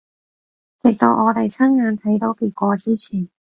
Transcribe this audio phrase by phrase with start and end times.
[0.79, 3.29] 直到我哋親眼睇到結果之前